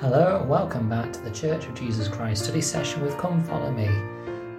Hello 0.00 0.44
welcome 0.44 0.88
back 0.88 1.12
to 1.12 1.18
the 1.22 1.30
Church 1.32 1.66
of 1.66 1.74
Jesus 1.74 2.06
Christ 2.06 2.44
study 2.44 2.60
session 2.60 3.02
with 3.02 3.18
Come 3.18 3.42
Follow 3.42 3.72
Me. 3.72 3.88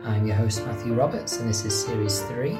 I'm 0.04 0.27
your 0.27 0.36
host 0.36 0.65
Matthew 0.65 0.93
Roberts 0.93 1.38
and 1.38 1.47
this 1.47 1.63
is 1.63 1.86
Series 1.86 2.20
3, 2.23 2.59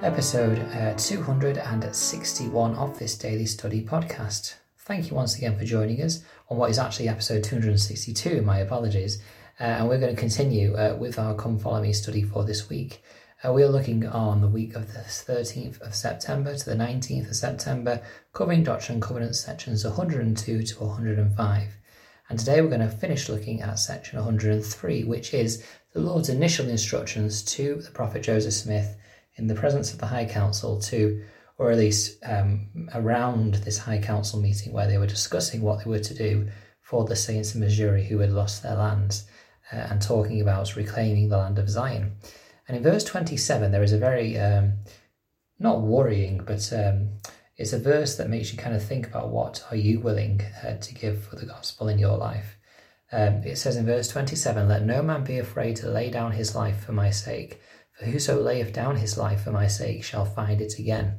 episode 0.00 0.60
uh, 0.76 0.94
261 0.96 2.76
of 2.76 2.96
this 3.00 3.18
daily 3.18 3.46
study 3.46 3.84
podcast. 3.84 4.54
Thank 4.78 5.10
you 5.10 5.16
once 5.16 5.36
again 5.36 5.58
for 5.58 5.64
joining 5.64 6.00
us 6.02 6.22
on 6.48 6.56
what 6.56 6.70
is 6.70 6.78
actually 6.78 7.08
episode 7.08 7.42
262, 7.42 8.42
my 8.42 8.58
apologies. 8.58 9.20
Uh, 9.58 9.64
and 9.64 9.88
we're 9.88 9.98
going 9.98 10.14
to 10.14 10.20
continue 10.20 10.76
uh, 10.76 10.96
with 10.96 11.18
our 11.18 11.34
Come 11.34 11.58
Follow 11.58 11.82
Me 11.82 11.92
study 11.92 12.22
for 12.22 12.44
this 12.44 12.68
week. 12.68 13.02
Uh, 13.44 13.52
we 13.52 13.64
are 13.64 13.68
looking 13.68 14.06
on 14.06 14.40
the 14.40 14.46
week 14.46 14.76
of 14.76 14.92
the 14.92 15.00
13th 15.00 15.80
of 15.80 15.96
September 15.96 16.56
to 16.56 16.64
the 16.64 16.76
19th 16.76 17.28
of 17.28 17.34
September, 17.34 18.00
covering 18.32 18.62
Doctrine 18.62 18.96
and 18.96 19.02
Covenants 19.02 19.40
sections 19.40 19.84
102 19.84 20.62
to 20.62 20.78
105. 20.78 21.68
And 22.28 22.38
today 22.38 22.60
we're 22.60 22.68
going 22.68 22.80
to 22.82 22.88
finish 22.88 23.28
looking 23.28 23.60
at 23.60 23.80
section 23.80 24.20
103, 24.20 25.02
which 25.04 25.34
is 25.34 25.66
the 25.92 25.98
Lord's 25.98 26.28
initial 26.28 26.68
instructions 26.68 27.42
to 27.56 27.82
the 27.82 27.90
prophet 27.90 28.22
Joseph 28.22 28.54
Smith 28.54 28.96
in 29.34 29.48
the 29.48 29.56
presence 29.56 29.92
of 29.92 29.98
the 29.98 30.06
High 30.06 30.26
Council 30.26 30.78
to, 30.82 31.24
or 31.58 31.72
at 31.72 31.78
least 31.78 32.22
um, 32.24 32.88
around 32.94 33.54
this 33.54 33.78
High 33.78 33.98
Council 33.98 34.38
meeting 34.38 34.72
where 34.72 34.86
they 34.86 34.98
were 34.98 35.06
discussing 35.08 35.62
what 35.62 35.82
they 35.82 35.90
were 35.90 35.98
to 35.98 36.14
do 36.14 36.46
for 36.80 37.06
the 37.06 37.16
saints 37.16 37.56
in 37.56 37.60
Missouri 37.60 38.04
who 38.04 38.20
had 38.20 38.30
lost 38.30 38.62
their 38.62 38.76
lands 38.76 39.24
uh, 39.72 39.78
and 39.90 40.00
talking 40.00 40.40
about 40.40 40.76
reclaiming 40.76 41.28
the 41.28 41.38
land 41.38 41.58
of 41.58 41.68
Zion. 41.68 42.12
And 42.72 42.78
in 42.78 42.90
verse 42.90 43.04
27, 43.04 43.70
there 43.70 43.82
is 43.82 43.92
a 43.92 43.98
very, 43.98 44.38
um, 44.38 44.72
not 45.58 45.82
worrying, 45.82 46.42
but 46.42 46.72
um, 46.72 47.10
it's 47.58 47.74
a 47.74 47.78
verse 47.78 48.16
that 48.16 48.30
makes 48.30 48.50
you 48.50 48.56
kind 48.56 48.74
of 48.74 48.82
think 48.82 49.06
about 49.06 49.28
what 49.28 49.62
are 49.70 49.76
you 49.76 50.00
willing 50.00 50.40
uh, 50.64 50.78
to 50.78 50.94
give 50.94 51.22
for 51.22 51.36
the 51.36 51.44
gospel 51.44 51.88
in 51.88 51.98
your 51.98 52.16
life. 52.16 52.56
Um, 53.12 53.42
it 53.44 53.58
says 53.58 53.76
in 53.76 53.84
verse 53.84 54.08
27, 54.08 54.68
Let 54.68 54.86
no 54.86 55.02
man 55.02 55.22
be 55.22 55.38
afraid 55.38 55.76
to 55.76 55.90
lay 55.90 56.10
down 56.10 56.32
his 56.32 56.54
life 56.54 56.82
for 56.82 56.92
my 56.92 57.10
sake, 57.10 57.60
for 57.92 58.06
whoso 58.06 58.40
layeth 58.40 58.72
down 58.72 58.96
his 58.96 59.18
life 59.18 59.44
for 59.44 59.52
my 59.52 59.66
sake 59.66 60.02
shall 60.02 60.24
find 60.24 60.62
it 60.62 60.78
again. 60.78 61.18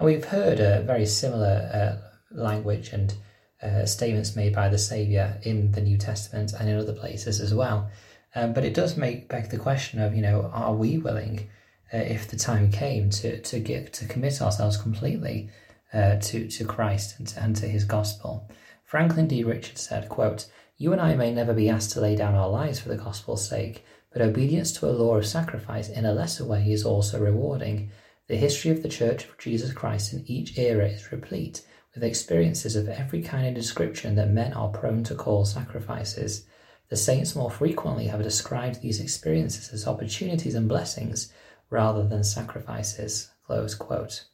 And 0.00 0.06
we've 0.06 0.24
heard 0.24 0.58
a 0.58 0.82
very 0.82 1.06
similar 1.06 1.70
uh, 1.72 2.34
language 2.36 2.92
and 2.92 3.14
uh, 3.62 3.86
statements 3.86 4.34
made 4.34 4.56
by 4.56 4.68
the 4.68 4.76
Saviour 4.78 5.38
in 5.44 5.70
the 5.70 5.82
New 5.82 5.98
Testament 5.98 6.52
and 6.52 6.68
in 6.68 6.76
other 6.76 6.94
places 6.94 7.40
as 7.40 7.54
well. 7.54 7.88
Um, 8.34 8.52
but 8.52 8.64
it 8.64 8.74
does 8.74 8.96
make 8.96 9.28
beg 9.28 9.50
the 9.50 9.58
question 9.58 10.00
of, 10.00 10.14
you 10.14 10.22
know, 10.22 10.50
are 10.52 10.74
we 10.74 10.98
willing, 10.98 11.48
uh, 11.92 11.98
if 11.98 12.28
the 12.28 12.36
time 12.36 12.70
came, 12.70 13.10
to 13.10 13.40
to 13.40 13.58
get 13.58 13.92
to 13.94 14.06
commit 14.06 14.40
ourselves 14.40 14.76
completely 14.76 15.50
uh, 15.92 16.16
to 16.16 16.48
to 16.48 16.64
Christ 16.64 17.18
and 17.18 17.26
to, 17.28 17.42
and 17.42 17.56
to 17.56 17.66
His 17.66 17.84
gospel? 17.84 18.48
Franklin 18.84 19.26
D. 19.26 19.42
Richards 19.42 19.82
said, 19.82 20.08
"quote 20.08 20.46
You 20.78 20.92
and 20.92 21.00
I 21.00 21.16
may 21.16 21.32
never 21.32 21.54
be 21.54 21.68
asked 21.68 21.90
to 21.92 22.00
lay 22.00 22.14
down 22.14 22.34
our 22.34 22.48
lives 22.48 22.78
for 22.78 22.88
the 22.88 22.96
gospel's 22.96 23.48
sake, 23.48 23.84
but 24.12 24.22
obedience 24.22 24.72
to 24.74 24.88
a 24.88 24.92
law 24.92 25.16
of 25.16 25.26
sacrifice 25.26 25.88
in 25.88 26.04
a 26.04 26.12
lesser 26.12 26.44
way 26.44 26.70
is 26.70 26.84
also 26.84 27.18
rewarding. 27.20 27.90
The 28.28 28.36
history 28.36 28.70
of 28.70 28.82
the 28.82 28.88
Church 28.88 29.24
of 29.24 29.38
Jesus 29.38 29.72
Christ 29.72 30.12
in 30.12 30.24
each 30.26 30.56
era 30.56 30.86
is 30.86 31.10
replete." 31.10 31.62
With 31.92 32.04
experiences 32.04 32.76
of 32.76 32.88
every 32.88 33.20
kind 33.20 33.46
and 33.46 33.56
description 33.56 34.14
that 34.14 34.30
men 34.30 34.52
are 34.52 34.68
prone 34.68 35.02
to 35.04 35.16
call 35.16 35.44
sacrifices. 35.44 36.46
The 36.90 36.96
saints 36.96 37.36
more 37.36 37.50
frequently 37.50 38.08
have 38.08 38.22
described 38.22 38.82
these 38.82 39.00
experiences 39.00 39.72
as 39.72 39.86
opportunities 39.86 40.56
and 40.56 40.68
blessings 40.68 41.32
rather 41.70 42.06
than 42.06 42.24
sacrifices. 42.24 43.30
Close 43.46 43.74
quote. 43.74 44.24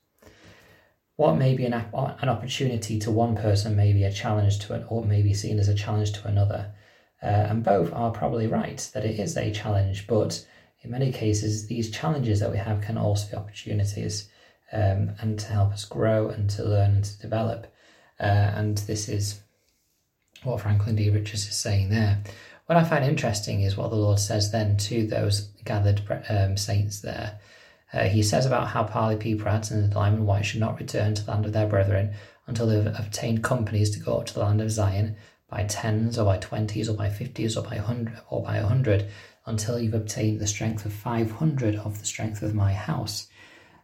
What 1.16 1.36
may 1.36 1.54
be 1.54 1.66
an, 1.66 1.74
an 1.74 2.28
opportunity 2.28 2.98
to 2.98 3.10
one 3.10 3.36
person 3.36 3.76
may 3.76 3.92
be 3.92 4.04
a 4.04 4.12
challenge 4.12 4.58
to 4.60 4.74
an, 4.74 4.84
or 4.88 5.04
may 5.04 5.22
be 5.22 5.34
seen 5.34 5.58
as 5.58 5.68
a 5.68 5.74
challenge 5.74 6.12
to 6.12 6.28
another. 6.28 6.72
Uh, 7.22 7.26
and 7.26 7.62
both 7.64 7.92
are 7.92 8.10
probably 8.10 8.46
right 8.46 8.90
that 8.92 9.04
it 9.04 9.18
is 9.18 9.36
a 9.36 9.52
challenge, 9.52 10.06
but 10.06 10.46
in 10.82 10.90
many 10.90 11.12
cases, 11.12 11.66
these 11.66 11.90
challenges 11.90 12.40
that 12.40 12.50
we 12.50 12.58
have 12.58 12.80
can 12.80 12.98
also 12.98 13.30
be 13.30 13.36
opportunities 13.36 14.28
um, 14.72 15.12
and 15.20 15.38
to 15.38 15.46
help 15.46 15.72
us 15.72 15.84
grow 15.84 16.28
and 16.28 16.48
to 16.50 16.64
learn 16.64 16.96
and 16.96 17.04
to 17.04 17.18
develop. 17.18 17.66
Uh, 18.20 18.52
and 18.54 18.78
this 18.78 19.08
is 19.08 19.40
what 20.46 20.60
Franklin 20.60 20.96
D. 20.96 21.10
Richards 21.10 21.46
is 21.46 21.56
saying 21.56 21.90
there. 21.90 22.22
What 22.66 22.78
I 22.78 22.84
find 22.84 23.04
interesting 23.04 23.60
is 23.62 23.76
what 23.76 23.90
the 23.90 23.96
Lord 23.96 24.18
says 24.18 24.50
then 24.50 24.76
to 24.78 25.06
those 25.06 25.48
gathered 25.64 26.02
um, 26.28 26.56
saints 26.56 27.00
there. 27.00 27.38
Uh, 27.92 28.04
he 28.04 28.22
says 28.22 28.46
about 28.46 28.68
how 28.68 28.82
Parley 28.82 29.16
P. 29.16 29.34
Pratt 29.34 29.70
and 29.70 29.92
the 29.92 29.96
Lyman 29.96 30.26
Wight 30.26 30.44
should 30.44 30.60
not 30.60 30.78
return 30.78 31.14
to 31.14 31.22
the 31.22 31.30
land 31.30 31.46
of 31.46 31.52
their 31.52 31.68
brethren 31.68 32.14
until 32.46 32.66
they've 32.66 32.86
obtained 32.98 33.44
companies 33.44 33.90
to 33.90 34.00
go 34.00 34.18
up 34.18 34.26
to 34.26 34.34
the 34.34 34.40
land 34.40 34.60
of 34.60 34.70
Zion 34.70 35.16
by 35.48 35.64
tens 35.64 36.18
or 36.18 36.24
by 36.24 36.38
twenties 36.38 36.88
or 36.88 36.96
by 36.96 37.08
fifties 37.08 37.56
or 37.56 37.62
by 37.62 37.76
hundred 37.76 38.18
or 38.30 38.42
by 38.42 38.56
a 38.56 38.66
hundred 38.66 39.08
until 39.46 39.78
you've 39.78 39.94
obtained 39.94 40.40
the 40.40 40.46
strength 40.46 40.84
of 40.84 40.92
five 40.92 41.30
hundred 41.30 41.76
of 41.76 42.00
the 42.00 42.06
strength 42.06 42.42
of 42.42 42.54
my 42.54 42.72
house. 42.72 43.28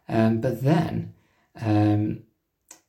Um, 0.09 0.41
but 0.41 0.61
then 0.61 1.13
um, 1.61 2.23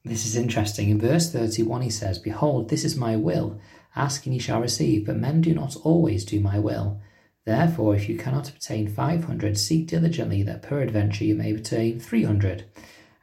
this 0.05 0.27
is 0.27 0.37
interesting. 0.37 0.91
In 0.91 1.01
verse 1.01 1.33
31, 1.33 1.83
he 1.83 1.91
says, 1.91 2.19
Behold, 2.19 2.69
this 2.69 2.85
is 2.85 2.97
my 2.97 3.17
will. 3.17 3.59
Ask 3.97 4.27
and 4.27 4.35
ye 4.35 4.39
shall 4.39 4.61
receive, 4.61 5.07
but 5.07 5.17
men 5.17 5.41
do 5.41 5.55
not 5.55 5.77
always 5.83 6.27
do 6.27 6.41
my 6.41 6.59
will. 6.59 7.01
Therefore, 7.47 7.95
if 7.95 8.09
you 8.09 8.19
cannot 8.19 8.51
obtain 8.51 8.89
500, 8.89 9.57
seek 9.57 9.87
diligently 9.87 10.43
that 10.43 10.63
peradventure 10.63 11.25
you 11.25 11.35
may 11.35 11.55
obtain 11.55 12.01
300. 12.01 12.65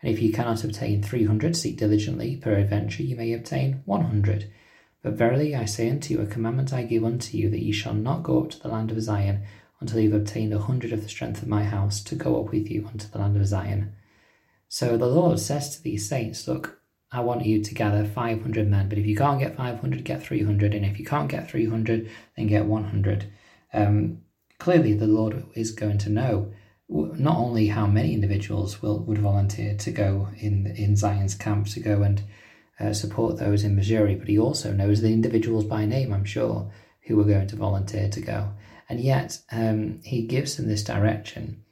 And 0.02 0.12
if 0.12 0.22
you 0.22 0.34
cannot 0.34 0.64
obtain 0.64 1.04
300, 1.04 1.56
seek 1.56 1.78
diligently, 1.78 2.36
peradventure 2.38 3.04
you 3.04 3.16
may 3.16 3.34
obtain 3.34 3.82
100. 3.86 4.52
But 5.04 5.14
verily 5.14 5.56
I 5.56 5.66
say 5.66 5.90
unto 5.90 6.14
you, 6.14 6.22
a 6.22 6.26
commandment 6.26 6.74
I 6.74 6.84
give 6.84 7.04
unto 7.04 7.38
you, 7.38 7.50
that 7.50 7.62
ye 7.62 7.72
shall 7.72 7.94
not 7.94 8.24
go 8.24 8.42
up 8.42 8.50
to 8.52 8.60
the 8.60 8.70
land 8.70 8.90
of 8.92 9.02
Zion 9.02 9.44
until 9.80 10.00
ye 10.00 10.10
have 10.10 10.20
obtained 10.20 10.54
a 10.54 10.60
hundred 10.60 10.94
of 10.94 11.04
the 11.04 11.10
strength 11.10 11.42
of 11.42 11.48
my 11.48 11.64
house 11.64 12.02
to 12.04 12.16
go 12.16 12.40
up 12.40 12.52
with 12.52 12.70
you 12.70 12.88
unto 12.88 13.08
the 13.08 13.18
land 13.20 13.38
of 13.38 13.46
Zion. 13.46 13.94
So 14.74 14.96
the 14.96 15.06
Lord 15.06 15.38
says 15.38 15.76
to 15.76 15.84
these 15.84 16.08
saints, 16.08 16.48
Look, 16.48 16.80
I 17.12 17.20
want 17.20 17.46
you 17.46 17.62
to 17.62 17.76
gather 17.76 18.06
500 18.06 18.70
men, 18.70 18.88
but 18.88 18.98
if 18.98 19.06
you 19.06 19.18
can't 19.18 19.38
get 19.38 19.58
500, 19.58 20.06
get 20.06 20.24
300, 20.24 20.74
and 20.74 20.86
if 20.86 20.98
you 20.98 21.04
can't 21.04 21.30
get 21.30 21.52
300, 21.52 22.10
then 22.38 22.48
get 22.48 22.66
100. 22.66 23.34
Um, 23.74 24.22
clearly, 24.60 24.94
the 24.94 25.08
Lord 25.08 25.44
is 25.56 25.72
going 25.72 25.98
to 25.98 26.10
know 26.10 26.54
not 26.88 27.36
only 27.36 27.68
how 27.68 27.86
many 27.86 28.14
individuals 28.14 28.82
will 28.82 29.00
would 29.00 29.18
volunteer 29.18 29.76
to 29.76 29.92
go 29.92 30.30
in 30.38 30.68
in 30.68 30.96
Zion's 30.96 31.36
camp 31.36 31.68
to 31.68 31.82
go 31.82 32.04
and 32.04 32.24
uh, 32.80 32.94
support 32.94 33.40
those 33.40 33.66
in 33.66 33.76
Missouri, 33.76 34.16
but 34.16 34.30
He 34.30 34.40
also 34.40 34.72
knows 34.72 35.02
the 35.02 35.12
individuals 35.12 35.66
by 35.66 35.84
name. 35.86 36.14
I'm 36.14 36.24
sure 36.24 36.72
who 37.02 37.20
are 37.20 37.26
going 37.26 37.48
to 37.48 37.58
volunteer 37.58 38.08
to 38.08 38.22
go, 38.22 38.54
and 38.88 39.02
yet 39.02 39.38
um, 39.52 40.00
He 40.06 40.26
gives 40.28 40.56
them 40.56 40.70
this 40.70 40.86
direction 40.86 41.66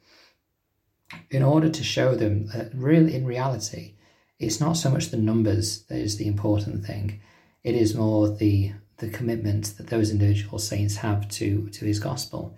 in 1.30 1.42
order 1.42 1.68
to 1.68 1.84
show 1.84 2.14
them 2.14 2.46
that 2.48 2.74
really, 2.74 3.14
in 3.14 3.24
reality, 3.24 3.94
it's 4.38 4.60
not 4.60 4.76
so 4.76 4.90
much 4.90 5.10
the 5.10 5.16
numbers 5.16 5.82
that 5.82 5.98
is 5.98 6.16
the 6.16 6.26
important 6.26 6.84
thing. 6.84 7.20
It 7.62 7.74
is 7.74 7.94
more 7.94 8.28
the 8.28 8.72
the 8.98 9.10
commitment 9.10 9.78
that 9.78 9.86
those 9.86 10.10
individual 10.10 10.58
saints 10.58 10.96
have 10.96 11.28
to 11.28 11.68
to 11.70 11.84
his 11.84 11.98
gospel. 11.98 12.56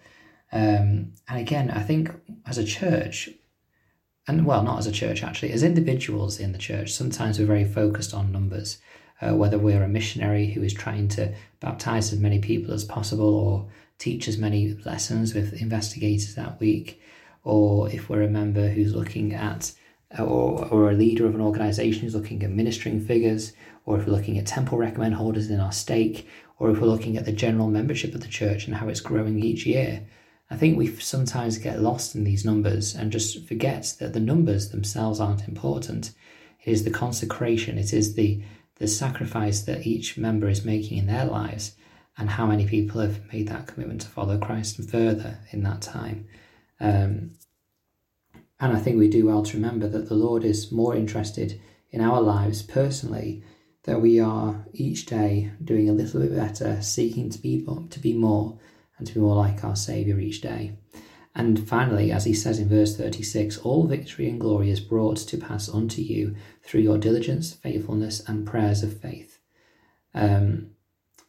Um, 0.53 1.15
and 1.29 1.41
again, 1.41 1.71
I 1.71 1.83
think 1.83 2.11
as 2.47 2.59
a 2.59 2.65
church, 2.65 3.31
and 4.29 4.45
well, 4.45 4.63
not 4.63 4.79
as 4.79 4.87
a 4.87 4.93
church 4.93 5.23
actually, 5.23 5.53
as 5.53 5.63
individuals 5.63 6.39
in 6.39 6.53
the 6.53 6.59
church, 6.59 6.93
sometimes 6.93 7.39
we're 7.39 7.47
very 7.47 7.65
focused 7.65 8.15
on 8.15 8.33
numbers. 8.33 8.79
Uh, 9.21 9.37
whether 9.37 9.57
we're 9.57 9.85
a 9.85 9.89
missionary 9.89 10.47
who 10.47 10.65
is 10.65 10.75
trying 10.75 11.07
to 11.07 11.33
baptize 11.61 12.13
as 12.13 12.19
many 12.19 12.41
people 12.41 12.75
as 12.75 12.83
possible 12.83 13.35
or 13.37 13.69
teach 13.99 14.27
as 14.27 14.37
many 14.37 14.75
lessons 14.85 15.33
with 15.33 15.63
investigators 15.63 16.35
that 16.35 16.59
week, 16.59 17.01
or 17.45 17.91
if 17.91 18.09
we're 18.09 18.23
a 18.23 18.29
member 18.29 18.69
who's 18.69 18.95
looking 18.95 19.35
at 19.35 19.73
or, 20.19 20.67
or 20.67 20.91
a 20.91 20.95
leader 20.95 21.27
of 21.27 21.35
an 21.35 21.41
organization 21.41 22.03
who's 22.03 22.15
looking 22.15 22.43
at 22.43 22.51
ministering 22.51 23.01
figures, 23.01 23.53
or 23.87 23.99
if 23.99 24.07
we're 24.07 24.13
looking 24.13 24.39
at 24.39 24.47
temple 24.47 24.79
recommend 24.79 25.15
holders 25.15 25.51
in 25.51 25.61
our 25.61 25.73
stake, 25.73 26.29
or 26.59 26.71
if 26.71 26.79
we're 26.79 26.87
looking 26.87 27.17
at 27.17 27.25
the 27.25 27.33
general 27.33 27.69
membership 27.69 28.15
of 28.15 28.21
the 28.21 28.29
church 28.29 28.67
and 28.67 28.77
how 28.77 28.89
it's 28.89 29.01
growing 29.01 29.43
each 29.43 29.67
year. 29.67 30.07
I 30.51 30.57
think 30.57 30.77
we 30.77 30.95
sometimes 30.97 31.57
get 31.59 31.81
lost 31.81 32.15
in 32.15 32.25
these 32.25 32.45
numbers 32.45 32.95
and 32.95 33.11
just 33.11 33.47
forget 33.47 33.95
that 33.99 34.13
the 34.13 34.21
numbers 34.21 34.69
themselves 34.69 35.19
aren't 35.19 35.49
important. 35.49 36.13
It 36.63 36.71
is 36.71 36.85
the 36.85 36.91
consecration, 36.91 37.79
it 37.79 37.93
is 37.93 38.15
the, 38.15 38.45
the 38.77 38.87
sacrifice 38.87 39.63
that 39.63 39.87
each 39.87 40.19
member 40.19 40.49
is 40.49 40.65
making 40.65 40.99
in 40.99 41.07
their 41.07 41.25
lives, 41.25 41.75
and 42.19 42.29
how 42.29 42.47
many 42.47 42.67
people 42.67 43.01
have 43.01 43.33
made 43.33 43.49
that 43.49 43.67
commitment 43.67 44.03
to 44.03 44.09
follow 44.09 44.37
Christ 44.39 44.79
further 44.89 45.39
in 45.51 45.63
that 45.63 45.81
time. 45.81 46.29
Um, 46.83 47.31
and 48.61 48.77
I 48.77 48.81
think 48.81 48.99
we 48.99 49.09
do 49.09 49.27
well 49.27 49.43
to 49.45 49.57
remember 49.57 49.89
that 49.89 50.09
the 50.09 50.15
Lord 50.15 50.45
is 50.45 50.71
more 50.71 50.95
interested 50.95 51.61
in 51.91 52.01
our 52.01 52.21
lives 52.21 52.63
personally, 52.63 53.43
that 53.85 54.01
we 54.01 54.21
are 54.21 54.67
each 54.73 55.07
day 55.07 55.53
doing 55.63 55.89
a 55.89 55.93
little 55.93 56.21
bit 56.21 56.35
better, 56.35 56.83
seeking 56.83 57.31
to 57.31 57.39
be, 57.39 57.65
to 57.91 57.99
be 58.01 58.13
more 58.13 58.59
and 58.99 59.07
to 59.07 59.15
be 59.15 59.21
more 59.21 59.37
like 59.37 59.65
our 59.65 59.77
Saviour 59.77 60.19
each 60.19 60.41
day. 60.41 60.77
And 61.35 61.67
finally, 61.67 62.13
as 62.13 62.25
he 62.25 62.35
says 62.35 62.59
in 62.59 62.69
verse 62.69 62.97
36, 62.97 63.59
all 63.59 63.87
victory 63.87 64.29
and 64.29 64.41
glory 64.41 64.71
is 64.71 64.81
brought 64.81 65.17
to 65.17 65.39
pass 65.39 65.69
unto 65.69 66.03
you 66.03 66.35
through 66.63 66.83
your 66.83 66.99
diligence, 66.99 67.55
faithfulness, 67.55 68.21
and 68.29 68.47
prayers 68.47 68.83
of 68.83 69.01
faith. 69.01 69.39
Um, 70.15 70.72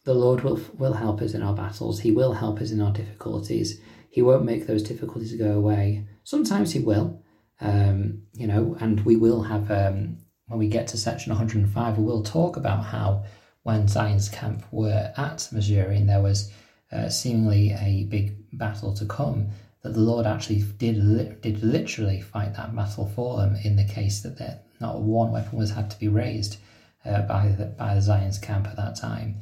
the 0.04 0.14
Lord 0.14 0.42
will 0.42 0.60
will 0.78 0.92
help 0.92 1.20
us 1.22 1.34
in 1.34 1.42
our 1.42 1.54
battles. 1.54 2.00
He 2.00 2.10
will 2.10 2.32
help 2.32 2.60
us 2.60 2.70
in 2.70 2.80
our 2.80 2.92
difficulties. 2.92 3.80
He 4.10 4.22
won't 4.22 4.44
make 4.44 4.66
those 4.66 4.82
difficulties 4.82 5.34
go 5.34 5.52
away. 5.52 6.06
Sometimes 6.22 6.72
he 6.72 6.78
will, 6.78 7.22
um, 7.60 8.22
you 8.34 8.46
know, 8.46 8.76
and 8.80 9.04
we 9.04 9.16
will 9.16 9.42
have 9.42 9.70
um, 9.70 10.18
when 10.46 10.58
we 10.58 10.68
get 10.68 10.86
to 10.88 10.96
section 10.96 11.30
105, 11.30 11.98
we 11.98 12.04
will 12.04 12.22
talk 12.22 12.56
about 12.56 12.84
how 12.84 13.24
when 13.62 13.88
Zion's 13.88 14.28
camp 14.28 14.62
were 14.70 15.12
at 15.16 15.48
Missouri 15.50 15.96
and 15.96 16.08
there 16.08 16.22
was 16.22 16.52
uh, 16.92 17.08
seemingly 17.08 17.72
a 17.72 18.04
big 18.04 18.36
battle 18.52 18.94
to 18.94 19.06
come, 19.06 19.48
that 19.82 19.94
the 19.94 20.00
Lord 20.00 20.26
actually 20.26 20.62
did 20.78 20.96
li- 20.98 21.34
did 21.40 21.62
literally 21.62 22.20
fight 22.20 22.54
that 22.54 22.76
battle 22.76 23.10
for 23.14 23.38
them 23.38 23.56
in 23.64 23.76
the 23.76 23.84
case 23.84 24.20
that 24.22 24.64
not 24.80 25.00
one 25.00 25.32
weapon 25.32 25.58
was 25.58 25.70
had 25.70 25.90
to 25.90 25.98
be 25.98 26.08
raised 26.08 26.58
uh, 27.04 27.22
by 27.22 27.48
the 27.48 27.66
by 27.66 27.94
the 27.94 28.02
Zion's 28.02 28.38
camp 28.38 28.66
at 28.66 28.76
that 28.76 28.96
time. 28.96 29.40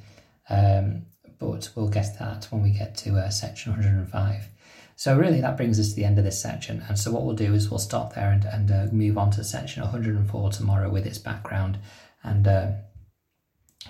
Um, 0.48 1.06
but 1.38 1.70
we'll 1.74 1.88
get 1.88 2.18
that 2.18 2.46
when 2.50 2.62
we 2.62 2.70
get 2.70 2.96
to 2.98 3.16
uh, 3.16 3.28
section 3.30 3.72
105. 3.72 4.48
So 4.94 5.16
really 5.16 5.40
that 5.40 5.56
brings 5.56 5.80
us 5.80 5.90
to 5.90 5.96
the 5.96 6.04
end 6.04 6.18
of 6.18 6.24
this 6.24 6.40
section. 6.40 6.84
And 6.88 6.98
so 6.98 7.10
what 7.10 7.24
we'll 7.24 7.34
do 7.34 7.54
is 7.54 7.70
we'll 7.70 7.80
stop 7.80 8.14
there 8.14 8.30
and, 8.30 8.44
and 8.44 8.70
uh, 8.70 8.86
move 8.92 9.18
on 9.18 9.30
to 9.32 9.44
section 9.44 9.82
104 9.82 10.50
tomorrow 10.50 10.90
with 10.90 11.06
its 11.06 11.18
background 11.18 11.78
and 12.22 12.46
uh, 12.46 12.70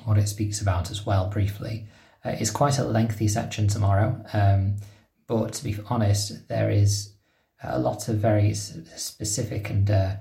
what 0.05 0.17
it 0.17 0.29
speaks 0.29 0.61
about 0.61 0.91
as 0.91 1.05
well 1.05 1.29
briefly. 1.29 1.87
Uh, 2.25 2.31
it's 2.31 2.51
quite 2.51 2.79
a 2.79 2.85
lengthy 2.85 3.29
section 3.29 3.69
tomorrow, 3.69 4.25
um, 4.33 4.77
but 5.27 5.53
to 5.55 5.65
be 5.65 5.77
honest, 5.91 6.49
there 6.49 6.71
is 6.71 7.13
a 7.63 7.79
lot 7.79 8.09
of 8.09 8.17
very 8.17 8.55
specific 8.55 9.71
and 9.71 9.91
uh, 9.91 10.15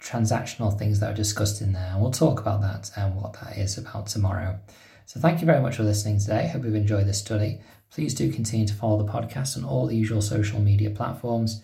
transactional 0.00 0.76
things 0.78 1.00
that 1.00 1.10
are 1.10 1.16
discussed 1.16 1.60
in 1.60 1.72
there. 1.72 1.90
And 1.92 2.00
we'll 2.00 2.10
talk 2.10 2.40
about 2.40 2.60
that 2.62 2.90
and 2.96 3.16
what 3.16 3.34
that 3.34 3.56
is 3.56 3.76
about 3.76 4.06
tomorrow. 4.06 4.58
So 5.10 5.18
thank 5.18 5.40
you 5.40 5.46
very 5.46 5.60
much 5.60 5.74
for 5.74 5.82
listening 5.82 6.20
today. 6.20 6.46
Hope 6.46 6.64
you've 6.64 6.76
enjoyed 6.76 7.04
this 7.04 7.18
study. 7.18 7.58
Please 7.90 8.14
do 8.14 8.32
continue 8.32 8.64
to 8.64 8.72
follow 8.72 8.96
the 9.02 9.12
podcast 9.12 9.56
on 9.56 9.64
all 9.64 9.88
the 9.88 9.96
usual 9.96 10.22
social 10.22 10.60
media 10.60 10.88
platforms. 10.88 11.62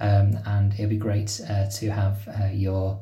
Um, 0.00 0.36
and 0.44 0.74
it'd 0.74 0.88
be 0.88 0.96
great 0.96 1.40
uh, 1.48 1.70
to 1.70 1.90
have 1.92 2.26
uh, 2.26 2.46
your 2.46 3.00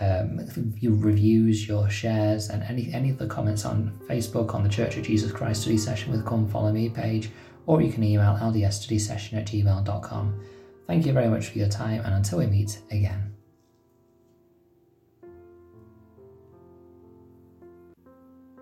um, 0.00 0.40
your 0.80 0.94
reviews, 0.94 1.68
your 1.68 1.88
shares, 1.88 2.50
and 2.50 2.64
any 2.64 2.92
any 2.92 3.10
of 3.10 3.18
the 3.18 3.28
comments 3.28 3.64
on 3.64 3.96
Facebook 4.08 4.54
on 4.54 4.64
the 4.64 4.68
Church 4.68 4.96
of 4.96 5.04
Jesus 5.04 5.30
Christ 5.30 5.62
Study 5.62 5.78
Session 5.78 6.10
with 6.10 6.26
Come 6.26 6.48
Follow 6.48 6.72
Me 6.72 6.88
page, 6.88 7.30
or 7.66 7.80
you 7.80 7.92
can 7.92 8.02
email 8.02 8.34
ldsstudysession 8.34 9.34
at 9.34 9.46
gmail.com. 9.46 10.40
Thank 10.88 11.06
you 11.06 11.12
very 11.12 11.28
much 11.28 11.50
for 11.50 11.58
your 11.58 11.68
time, 11.68 12.04
and 12.04 12.12
until 12.12 12.38
we 12.38 12.46
meet 12.46 12.80
again. 12.90 13.37